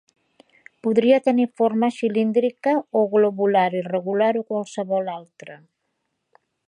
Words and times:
Podria 0.85 1.17
tenir 1.27 1.45
forma 1.61 1.89
cilíndrica 1.97 2.73
o 3.01 3.03
globular 3.13 3.67
irregular 3.83 4.31
o 4.41 4.43
qualsevol 4.51 5.13
altra. 5.19 5.61